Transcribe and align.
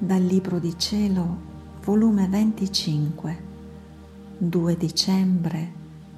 Dal 0.00 0.22
Libro 0.22 0.60
di 0.60 0.78
Cielo, 0.78 1.36
volume 1.82 2.28
25, 2.28 3.42
2 4.38 4.76
dicembre 4.76 5.72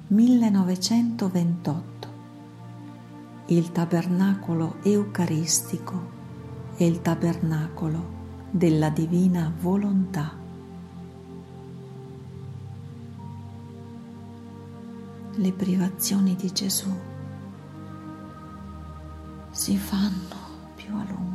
1928. 0.05 2.09
Il 3.47 3.71
tabernacolo 3.71 4.75
eucaristico 4.83 6.11
e 6.75 6.85
il 6.85 7.01
tabernacolo 7.01 8.19
della 8.51 8.91
divina 8.91 9.51
volontà. 9.59 10.31
Le 15.33 15.53
privazioni 15.53 16.35
di 16.35 16.51
Gesù 16.51 16.95
si 19.49 19.75
fanno 19.75 20.35
più 20.75 20.95
a 20.95 21.03
lungo. 21.09 21.30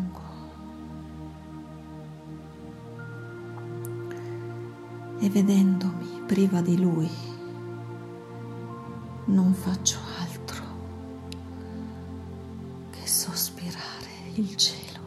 E 5.19 5.31
vedendomi 5.31 6.23
priva 6.27 6.61
di 6.61 6.79
Lui, 6.79 7.11
non 9.27 9.55
faccio 9.55 9.99
altro 10.21 10.63
che 12.91 13.07
sospirare 13.07 14.11
il 14.35 14.55
cielo. 14.57 15.01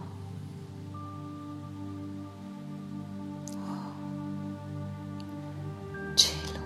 Oh, 3.53 3.93
cielo, 6.15 6.59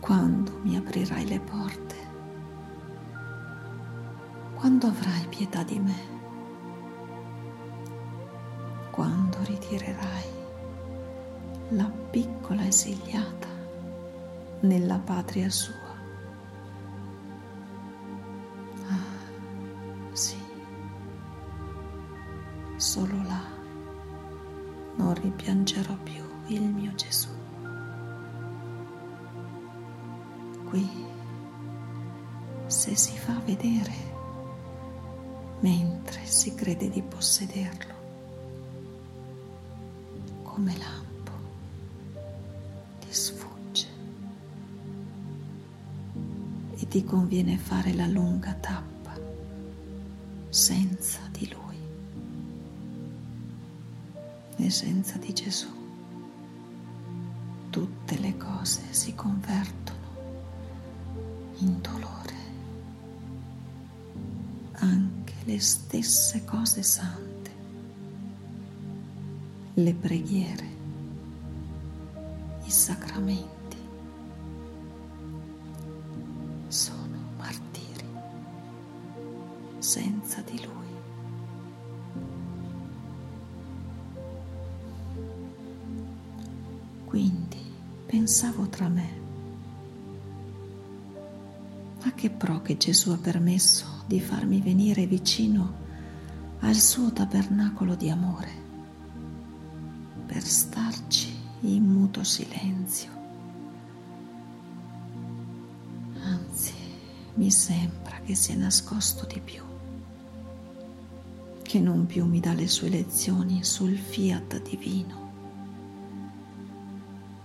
quando 0.00 0.58
mi 0.62 0.76
aprirai 0.76 1.26
le 1.28 1.40
porte? 1.40 1.96
Quando 4.56 4.88
avrai 4.88 5.26
pietà 5.28 5.62
di 5.62 5.78
me? 5.78 6.08
Quando 8.90 9.38
ritirerai 9.44 10.39
la 11.70 11.88
piccola 12.10 12.66
esiliata 12.66 13.46
nella 14.60 14.98
patria 14.98 15.48
sua? 15.48 15.94
Ah, 18.88 20.12
sì, 20.12 20.36
solo 22.76 23.22
là 23.22 23.58
non 24.96 25.14
rimpiangerò 25.14 25.94
più 26.02 26.24
il 26.48 26.62
mio 26.62 26.92
Gesù. 26.94 27.28
Qui, 30.68 30.88
se 32.66 32.96
si 32.96 33.16
fa 33.16 33.40
vedere, 33.44 33.92
mentre 35.60 36.24
si 36.24 36.52
crede 36.54 36.88
di 36.90 37.02
possederlo, 37.02 37.94
come 40.42 40.76
lampo 40.76 41.09
ti 46.90 47.04
conviene 47.04 47.56
fare 47.56 47.94
la 47.94 48.08
lunga 48.08 48.52
tappa 48.54 49.16
senza 50.48 51.20
di 51.30 51.48
lui 51.48 51.76
e 54.56 54.70
senza 54.70 55.16
di 55.18 55.32
Gesù. 55.32 55.68
Tutte 57.70 58.18
le 58.18 58.36
cose 58.36 58.80
si 58.90 59.14
convertono 59.14 59.98
in 61.58 61.80
dolore, 61.80 62.34
anche 64.72 65.34
le 65.44 65.60
stesse 65.60 66.44
cose 66.44 66.82
sante, 66.82 67.50
le 69.74 69.94
preghiere, 69.94 70.68
i 72.64 72.70
sacramenti 72.70 73.59
senza 80.30 80.42
di 80.42 80.64
lui. 80.64 80.88
Quindi 87.04 87.58
pensavo 88.06 88.68
tra 88.68 88.88
me, 88.88 89.18
a 92.02 92.12
che 92.12 92.30
pro 92.30 92.62
che 92.62 92.76
Gesù 92.76 93.10
ha 93.10 93.18
permesso 93.18 94.04
di 94.06 94.20
farmi 94.20 94.60
venire 94.60 95.06
vicino 95.06 95.78
al 96.60 96.76
suo 96.76 97.12
tabernacolo 97.12 97.96
di 97.96 98.08
amore, 98.08 98.52
per 100.26 100.44
starci 100.44 101.34
in 101.62 101.84
muto 101.84 102.22
silenzio. 102.22 103.18
Anzi, 106.22 106.74
mi 107.34 107.50
sembra 107.50 108.20
che 108.20 108.36
sia 108.36 108.56
nascosto 108.56 109.26
di 109.26 109.40
più, 109.40 109.69
che 111.70 111.78
non 111.78 112.04
più 112.04 112.26
mi 112.26 112.40
dà 112.40 112.52
le 112.52 112.66
sue 112.66 112.88
lezioni 112.88 113.62
sul 113.62 113.96
fiat 113.96 114.60
divino. 114.60 115.30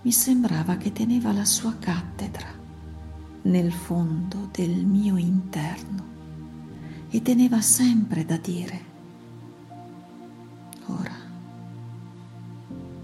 Mi 0.01 0.11
sembrava 0.11 0.77
che 0.77 0.91
teneva 0.91 1.31
la 1.31 1.45
sua 1.45 1.75
cattedra 1.77 2.47
nel 3.43 3.71
fondo 3.71 4.49
del 4.51 4.83
mio 4.83 5.17
interno 5.17 6.03
e 7.11 7.21
teneva 7.21 7.61
sempre 7.61 8.25
da 8.25 8.37
dire, 8.37 8.81
ora 10.87 11.17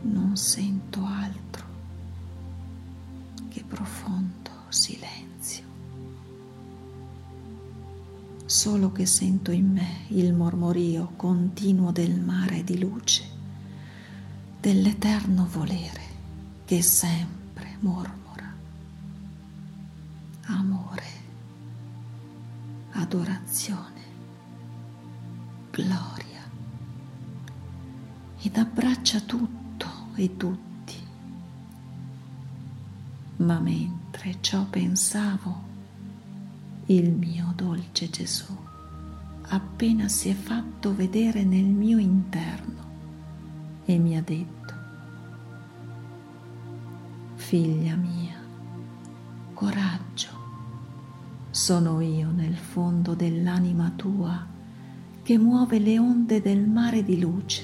non 0.02 0.36
sento 0.36 0.71
solo 8.62 8.92
che 8.92 9.08
sento 9.08 9.50
in 9.50 9.72
me 9.72 10.06
il 10.10 10.36
mormorio 10.36 11.14
continuo 11.16 11.92
del 11.92 12.20
mare 12.20 12.64
di 12.64 12.78
luce, 12.78 13.24
dell'eterno 14.60 15.48
volere 15.52 16.02
che 16.66 16.84
sempre 16.84 17.78
mormora. 17.80 18.54
Amore, 20.44 21.06
adorazione, 22.92 24.02
gloria 25.72 26.48
ed 28.42 28.58
abbraccia 28.58 29.22
tutto 29.22 29.88
e 30.14 30.38
tutti. 30.38 30.98
Ma 33.38 33.60
mentre 33.60 34.38
ciò 34.40 34.66
pensavo, 34.66 35.71
il 36.94 37.14
mio 37.14 37.54
dolce 37.56 38.10
Gesù 38.10 38.54
appena 39.48 40.10
si 40.10 40.28
è 40.28 40.34
fatto 40.34 40.94
vedere 40.94 41.46
nel 41.46 41.64
mio 41.64 41.98
interno 41.98 42.90
e 43.86 43.98
mi 43.98 44.18
ha 44.18 44.22
detto, 44.22 44.74
Figlia 47.36 47.96
mia, 47.96 48.36
coraggio, 49.54 50.30
sono 51.50 52.02
io 52.02 52.30
nel 52.32 52.56
fondo 52.56 53.14
dell'anima 53.14 53.92
tua 53.96 54.46
che 55.24 55.38
muove 55.38 55.80
le 55.80 55.98
onde 55.98 56.42
del 56.42 56.68
mare 56.68 57.04
di 57.04 57.20
luce 57.20 57.64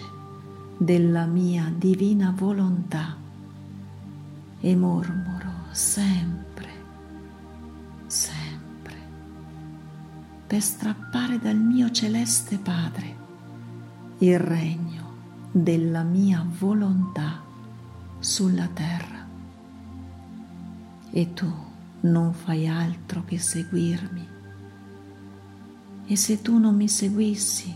della 0.78 1.26
mia 1.26 1.72
divina 1.76 2.34
volontà 2.36 3.16
e 4.60 4.76
mormoro 4.76 5.52
sempre, 5.72 6.47
per 10.48 10.62
strappare 10.62 11.40
dal 11.40 11.58
mio 11.58 11.92
celeste 11.92 12.58
Padre 12.58 13.16
il 14.20 14.40
regno 14.40 15.16
della 15.52 16.04
mia 16.04 16.46
volontà 16.58 17.44
sulla 18.20 18.68
terra 18.68 19.28
e 21.12 21.34
tu 21.34 21.52
non 22.02 22.34
fai 22.34 22.68
altro 22.68 23.24
che 23.26 23.40
seguirmi. 23.40 24.28
E 26.06 26.16
se 26.16 26.42
tu 26.42 26.58
non 26.58 26.76
mi 26.76 26.88
seguissi, 26.88 27.76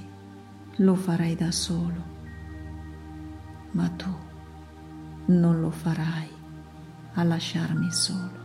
lo 0.78 0.96
farei 0.96 1.36
da 1.36 1.52
solo. 1.52 2.10
Ma 3.72 3.90
tu 3.90 4.14
non 5.26 5.60
lo 5.60 5.72
farai 5.72 6.30
a 7.14 7.24
lasciarmi 7.24 7.92
solo, 7.92 8.40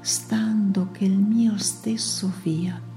stando 0.00 0.90
che 0.92 1.04
il 1.04 1.18
mio 1.18 1.58
stesso 1.58 2.28
fiat 2.28 2.91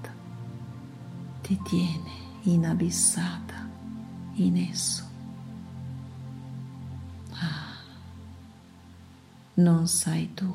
ti 1.46 1.62
tiene 1.62 2.10
inabissata 2.44 3.70
in 4.36 4.58
esso. 4.58 5.04
Non 9.58 9.88
sai 9.88 10.34
tu 10.34 10.52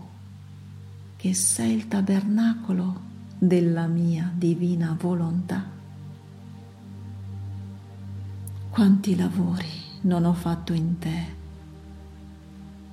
che 1.14 1.32
sei 1.32 1.74
il 1.74 1.86
tabernacolo 1.86 3.00
della 3.38 3.86
mia 3.86 4.32
divina 4.34 4.96
volontà? 4.98 5.64
Quanti 8.68 9.14
lavori 9.14 9.70
non 10.02 10.24
ho 10.24 10.34
fatto 10.34 10.72
in 10.72 10.98
te, 10.98 11.36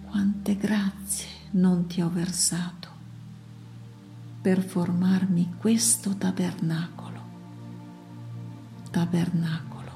quante 0.06 0.56
grazie 0.56 1.28
non 1.52 1.88
ti 1.88 2.02
ho 2.02 2.10
versato 2.10 2.90
per 4.40 4.62
formarmi 4.62 5.56
questo 5.58 6.16
tabernacolo. 6.16 7.07
Tabernacolo, 8.98 9.92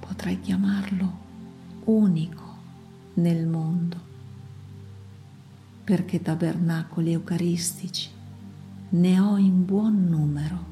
potrei 0.00 0.38
chiamarlo 0.38 1.16
unico 1.84 2.44
nel 3.14 3.46
mondo, 3.46 3.96
perché 5.82 6.20
tabernacoli 6.20 7.12
eucaristici 7.12 8.10
ne 8.90 9.18
ho 9.18 9.38
in 9.38 9.64
buon 9.64 10.04
numero. 10.10 10.64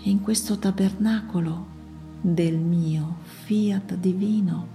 E 0.00 0.10
in 0.10 0.20
questo 0.20 0.56
tabernacolo 0.56 1.66
del 2.20 2.56
mio 2.56 3.16
fiat 3.22 3.96
divino 3.96 4.66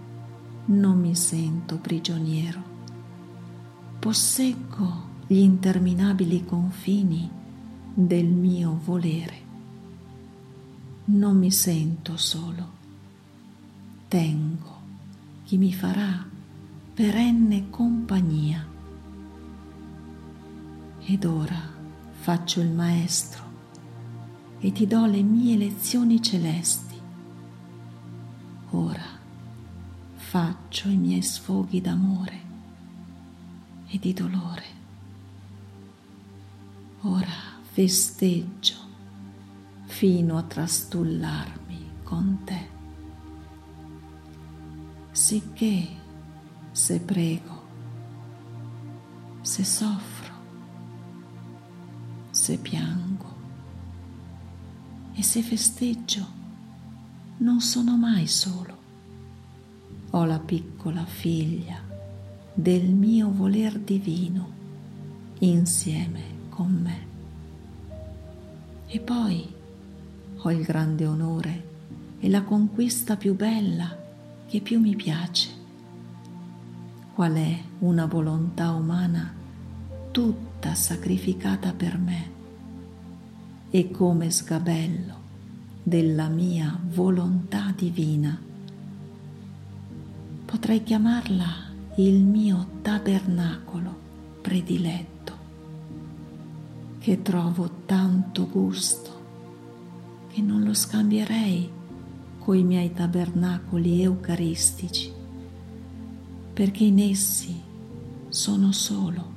non 0.66 1.00
mi 1.00 1.16
sento 1.16 1.78
prigioniero. 1.78 2.62
Posseggo 3.98 5.04
gli 5.26 5.38
interminabili 5.38 6.44
confini 6.44 7.32
del 7.94 8.26
mio 8.26 8.78
volere. 8.84 9.45
Non 11.08 11.38
mi 11.38 11.52
sento 11.52 12.18
solo. 12.18 12.74
Tengo 14.08 14.82
chi 15.44 15.58
mi 15.58 15.72
farà 15.72 16.26
perenne 16.96 17.70
compagnia. 17.70 18.66
Ed 21.02 21.24
ora 21.26 21.62
faccio 22.12 22.62
il 22.62 22.72
maestro 22.72 23.44
e 24.60 24.72
ti 24.72 24.88
do 24.88 25.06
le 25.06 25.22
mie 25.22 25.56
lezioni 25.58 26.20
celesti. 26.24 27.00
Ora 28.72 29.06
faccio 30.16 30.90
i 30.90 30.98
miei 30.98 31.22
sfoghi 31.22 31.82
d'amore 31.82 32.40
e 33.88 34.00
di 34.00 34.12
dolore. 34.12 34.64
Ora 37.02 37.60
festeggio 37.62 38.85
fino 39.96 40.38
a 40.38 40.44
trastullarmi 40.44 41.92
con 42.04 42.40
te, 42.44 42.68
sicché 45.12 45.88
se 46.74 47.00
prego, 47.00 47.64
se 49.40 49.64
soffro, 49.64 50.34
se 52.30 52.58
piango 52.58 53.36
e 55.14 55.24
se 55.24 55.42
festeggio, 55.42 56.28
non 57.38 57.62
sono 57.62 57.96
mai 57.96 58.28
solo 58.28 58.78
ho 60.10 60.26
la 60.26 60.40
piccola 60.40 61.06
figlia 61.06 61.82
del 62.54 62.84
mio 62.90 63.32
voler 63.32 63.80
divino 63.80 64.50
insieme 65.40 66.50
con 66.50 66.82
me. 66.84 67.08
E 68.88 69.00
poi 69.00 69.64
ho 70.48 70.52
il 70.52 70.62
grande 70.64 71.08
onore 71.08 71.68
e 72.20 72.30
la 72.30 72.44
conquista 72.44 73.18
più 73.18 73.36
bella 73.36 73.98
che 74.46 74.62
più 74.62 74.80
mi 74.80 74.96
piace. 74.96 75.50
Qual 77.16 77.34
è 77.34 77.60
una 77.80 78.06
volontà 78.06 78.72
umana 78.72 79.34
tutta 80.12 80.76
sacrificata 80.76 81.74
per 81.74 81.98
me 81.98 82.34
e 83.72 83.90
come 83.90 84.30
sgabello 84.30 85.24
della 85.82 86.28
mia 86.28 86.80
volontà 86.90 87.74
divina 87.76 88.40
potrei 90.46 90.84
chiamarla 90.84 91.48
il 91.96 92.24
mio 92.24 92.68
tabernacolo 92.84 94.04
prediletto, 94.42 95.38
che 97.00 97.22
trovo 97.24 97.70
tanto 97.86 98.48
gusto 98.48 99.15
che 100.36 100.42
non 100.42 100.66
lo 100.66 100.74
scambierei 100.74 101.72
coi 102.40 102.62
miei 102.64 102.92
tabernacoli 102.92 104.02
eucaristici, 104.02 105.10
perché 106.52 106.84
in 106.84 107.00
essi 107.00 107.58
sono 108.28 108.74
solo. 108.74 109.32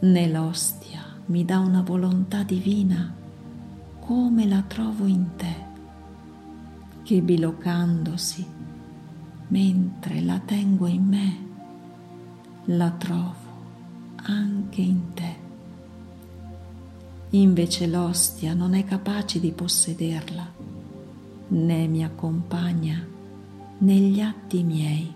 Nell'ostia 0.00 1.02
mi 1.26 1.44
dà 1.44 1.58
una 1.58 1.82
volontà 1.82 2.44
divina 2.44 3.14
come 4.00 4.46
la 4.46 4.62
trovo 4.62 5.04
in 5.04 5.26
te, 5.36 5.54
che 7.02 7.20
bilocandosi 7.20 8.46
mentre 9.48 10.22
la 10.22 10.38
tengo 10.38 10.86
in 10.86 11.04
me, 11.04 11.38
la 12.74 12.90
trovo 12.92 13.34
anche 14.14 14.80
in 14.80 15.12
te. 15.12 15.33
Invece 17.34 17.88
l'ostia 17.88 18.54
non 18.54 18.74
è 18.74 18.84
capace 18.84 19.40
di 19.40 19.50
possederla, 19.50 20.52
né 21.48 21.86
mi 21.88 22.04
accompagna 22.04 23.04
negli 23.78 24.20
atti 24.20 24.62
miei. 24.62 25.12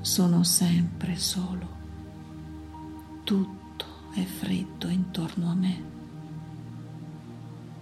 Sono 0.00 0.44
sempre 0.44 1.16
solo, 1.16 1.68
tutto 3.24 3.84
è 4.14 4.24
freddo 4.24 4.88
intorno 4.88 5.50
a 5.50 5.54
me. 5.54 5.82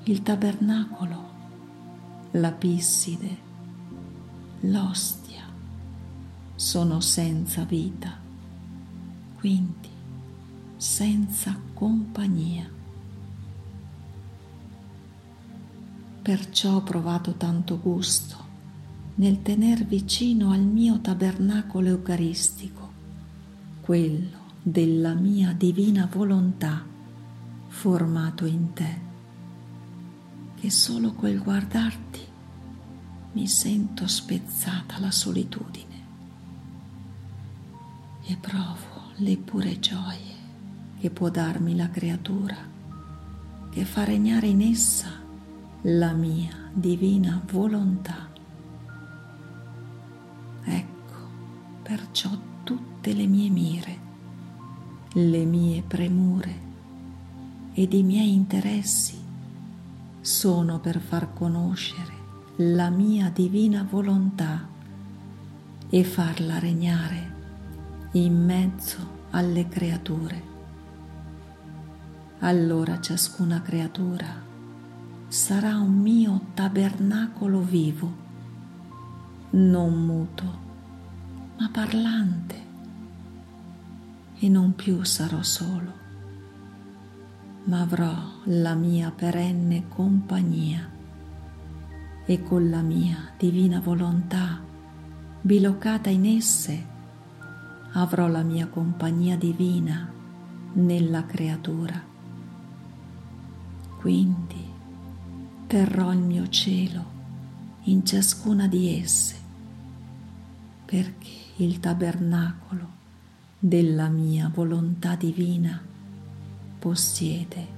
Il 0.02 0.22
tabernacolo, 0.22 1.30
la 2.32 2.50
pisside, 2.50 3.36
l'ostia 4.62 5.44
sono 6.56 7.00
senza 7.00 7.62
vita, 7.62 8.18
quindi 9.38 9.95
senza 10.76 11.58
compagnia. 11.72 12.68
Perciò 16.22 16.76
ho 16.76 16.82
provato 16.82 17.34
tanto 17.34 17.78
gusto 17.80 18.44
nel 19.16 19.40
tener 19.40 19.84
vicino 19.86 20.50
al 20.50 20.60
mio 20.60 21.00
tabernacolo 21.00 21.88
eucaristico, 21.88 22.92
quello 23.80 24.44
della 24.62 25.14
mia 25.14 25.52
divina 25.52 26.08
volontà 26.12 26.84
formato 27.68 28.44
in 28.44 28.72
te, 28.72 29.00
che 30.56 30.70
solo 30.70 31.12
quel 31.12 31.40
guardarti 31.42 32.20
mi 33.32 33.46
sento 33.46 34.06
spezzata 34.06 34.98
la 34.98 35.10
solitudine 35.10 36.04
e 38.24 38.36
provo 38.36 39.12
le 39.16 39.36
pure 39.36 39.78
gioie 39.78 40.35
che 40.98 41.10
può 41.10 41.28
darmi 41.28 41.76
la 41.76 41.90
creatura 41.90 42.74
che 43.76 43.84
fa 43.84 44.04
regnare 44.04 44.46
in 44.46 44.62
essa 44.62 45.10
la 45.82 46.12
mia 46.14 46.70
divina 46.72 47.42
volontà. 47.50 48.30
Ecco 50.64 51.14
perciò 51.82 52.30
tutte 52.64 53.12
le 53.12 53.26
mie 53.26 53.50
mire, 53.50 53.98
le 55.12 55.44
mie 55.44 55.82
premure 55.86 56.64
ed 57.74 57.92
i 57.92 58.02
miei 58.02 58.32
interessi 58.32 59.18
sono 60.22 60.80
per 60.80 60.98
far 60.98 61.34
conoscere 61.34 62.14
la 62.56 62.88
mia 62.88 63.28
divina 63.28 63.86
volontà 63.88 64.66
e 65.90 66.02
farla 66.02 66.58
regnare 66.58 67.34
in 68.12 68.42
mezzo 68.42 69.24
alle 69.32 69.68
creature. 69.68 70.55
Allora 72.40 73.00
ciascuna 73.00 73.62
creatura 73.62 74.26
sarà 75.26 75.78
un 75.78 75.94
mio 75.94 76.48
tabernacolo 76.52 77.60
vivo, 77.60 78.14
non 79.50 80.04
muto, 80.04 80.58
ma 81.58 81.70
parlante, 81.72 82.64
e 84.38 84.48
non 84.50 84.74
più 84.74 85.02
sarò 85.02 85.42
solo, 85.42 85.92
ma 87.64 87.80
avrò 87.80 88.14
la 88.44 88.74
mia 88.74 89.10
perenne 89.10 89.88
compagnia 89.88 90.90
e 92.26 92.42
con 92.42 92.68
la 92.68 92.82
mia 92.82 93.32
divina 93.38 93.80
volontà 93.80 94.60
bilocata 95.40 96.10
in 96.10 96.26
esse 96.26 96.86
avrò 97.92 98.26
la 98.28 98.42
mia 98.42 98.66
compagnia 98.66 99.36
divina 99.36 100.12
nella 100.74 101.24
creatura. 101.24 102.14
Quindi 103.98 104.64
terrò 105.66 106.12
il 106.12 106.18
mio 106.18 106.48
cielo 106.48 107.14
in 107.84 108.04
ciascuna 108.04 108.66
di 108.68 108.98
esse, 108.98 109.34
perché 110.84 111.28
il 111.56 111.80
tabernacolo 111.80 112.88
della 113.58 114.08
mia 114.08 114.50
volontà 114.52 115.16
divina 115.16 115.80
possiede 116.78 117.74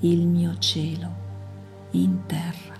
il 0.00 0.26
mio 0.26 0.58
cielo 0.58 1.22
in 1.92 2.26
terra. 2.26 2.73